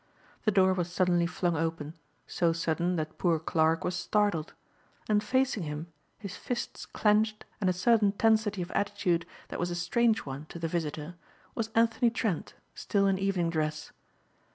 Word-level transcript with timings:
The 0.45 0.51
door 0.51 0.73
was 0.73 0.91
suddenly 0.91 1.27
flung 1.27 1.55
open, 1.55 1.93
so 2.25 2.53
sudden 2.53 2.95
that 2.95 3.19
poor 3.19 3.37
Clarke 3.37 3.83
was 3.83 3.93
startled. 3.95 4.55
And 5.07 5.23
facing 5.23 5.61
him, 5.61 5.93
his 6.17 6.35
fists 6.35 6.87
clenched 6.87 7.45
and 7.61 7.69
a 7.69 7.73
certain 7.73 8.11
tensity 8.13 8.63
of 8.63 8.71
attitude 8.71 9.27
that 9.49 9.59
was 9.59 9.69
a 9.69 9.75
strange 9.75 10.25
one 10.25 10.47
to 10.47 10.57
the 10.57 10.67
visitor, 10.67 11.17
was 11.53 11.69
Anthony 11.75 12.09
Trent 12.09 12.55
still 12.73 13.05
in 13.05 13.19
evening 13.19 13.51
dress. 13.51 13.91